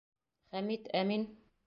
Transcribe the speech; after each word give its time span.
Хәмит, 0.55 0.89
әмин? 1.03 1.27